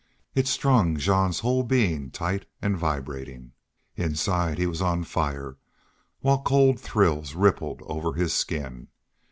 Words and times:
It 0.33 0.47
strung 0.47 0.97
Jean's 0.97 1.41
whole 1.41 1.61
being 1.61 2.09
tight 2.09 2.47
and 2.59 2.75
vibrating. 2.75 3.51
Inside 3.95 4.57
he 4.57 4.65
was 4.65 4.81
on 4.81 5.03
fire 5.03 5.57
while 6.21 6.41
cold 6.41 6.79
thrills 6.79 7.35
rippled 7.35 7.83
over 7.85 8.13
his 8.13 8.33
skin. 8.33 8.87